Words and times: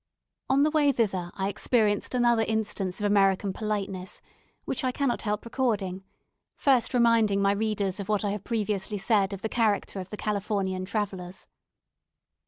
On 0.49 0.63
the 0.63 0.71
way 0.71 0.91
thither 0.91 1.29
I 1.35 1.47
experienced 1.47 2.15
another 2.15 2.41
instance 2.47 2.99
of 2.99 3.05
American 3.05 3.53
politeness, 3.53 4.19
which 4.65 4.83
I 4.83 4.91
cannot 4.91 5.21
help 5.21 5.45
recording; 5.45 6.03
first 6.55 6.95
reminding 6.95 7.39
my 7.39 7.51
readers 7.51 7.99
of 7.99 8.09
what 8.09 8.25
I 8.25 8.31
have 8.31 8.43
previously 8.43 8.97
said 8.97 9.31
of 9.31 9.43
the 9.43 9.47
character 9.47 9.99
of 9.99 10.09
the 10.09 10.17
Californian 10.17 10.85
travellers. 10.85 11.47